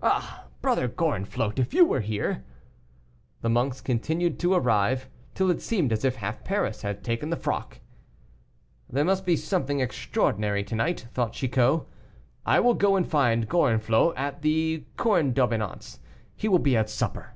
Ah, 0.00 0.46
Brother 0.60 0.86
Gorenflot, 0.86 1.58
if 1.58 1.74
you 1.74 1.84
were 1.84 1.98
here!" 2.02 2.44
The 3.40 3.50
monks 3.50 3.80
continued 3.80 4.38
to 4.38 4.54
arrive, 4.54 5.08
till 5.34 5.50
it 5.50 5.60
seemed 5.60 5.92
as 5.92 6.04
if 6.04 6.14
half 6.14 6.44
Paris 6.44 6.82
had 6.82 7.02
taken 7.02 7.30
the 7.30 7.36
frock. 7.36 7.80
"There 8.88 9.04
must 9.04 9.26
be 9.26 9.34
something 9.36 9.80
extraordinary 9.80 10.62
to 10.62 10.76
night," 10.76 11.08
thought 11.12 11.32
Chicot. 11.32 11.82
"I 12.46 12.60
will 12.60 12.74
go 12.74 12.94
and 12.94 13.04
find 13.10 13.48
Gorenflot 13.48 14.14
at 14.16 14.42
the 14.42 14.84
Corne 14.96 15.32
d'Abondance; 15.32 15.98
he 16.36 16.46
will 16.46 16.60
be 16.60 16.76
at 16.76 16.88
supper." 16.88 17.34